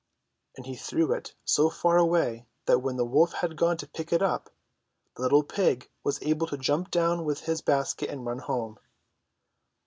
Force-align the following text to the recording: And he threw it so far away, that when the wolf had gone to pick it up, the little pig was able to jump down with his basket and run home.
And 0.57 0.65
he 0.65 0.75
threw 0.75 1.13
it 1.13 1.35
so 1.45 1.69
far 1.69 1.97
away, 1.99 2.47
that 2.65 2.79
when 2.79 2.97
the 2.97 3.05
wolf 3.05 3.33
had 3.33 3.55
gone 3.55 3.77
to 3.77 3.87
pick 3.87 4.11
it 4.11 4.23
up, 4.23 4.49
the 5.15 5.21
little 5.21 5.43
pig 5.43 5.91
was 6.03 6.17
able 6.23 6.47
to 6.47 6.57
jump 6.57 6.89
down 6.89 7.23
with 7.23 7.41
his 7.41 7.61
basket 7.61 8.09
and 8.09 8.25
run 8.25 8.39
home. 8.39 8.79